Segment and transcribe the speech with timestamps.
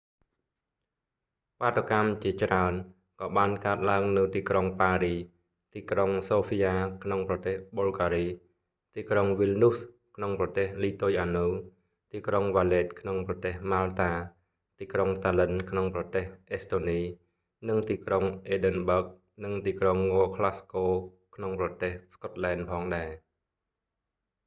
[1.61, 2.73] បាតុកម្មជាច្រើន
[3.19, 5.19] ក៏បានកើតឡើងនៅទីក្រុងប៉ារីស
[5.73, 8.25] ទីក្រុងសូហ្វីយ៉ាក្នុងប្រទេសប៊ុលហ្គារី
[8.95, 9.75] ទីក្រុងវីលនូស
[10.15, 11.45] ក្នុងប្រទេសលីទុយអានៅ
[12.11, 14.11] ទីក្រុងវ៉ាលេតក្នុងប្រទេសម៉ាល់តា
[14.79, 16.99] ទីក្រុងតាល្លិន្នក្នុងប្រទេសអេស្តូនី
[17.69, 19.07] និងទីក្រុងអេឌិនបើហ្គ
[19.43, 20.85] និងទីក្រុងងក្លាស់ស្កូ
[21.35, 23.09] ក្នុងប្រទេសស្កុតឡែនផងដែរ